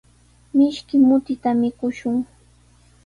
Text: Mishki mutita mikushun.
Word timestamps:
Mishki 0.55 0.95
mutita 1.07 1.49
mikushun. 1.59 2.15